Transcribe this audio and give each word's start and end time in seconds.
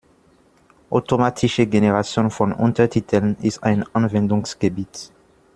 Automatische 0.89 1.67
Generation 1.67 2.31
von 2.31 2.53
Untertiteln 2.53 3.37
ist 3.39 3.61
ein 3.61 3.85
Anwendungsgebiet. 3.93 5.11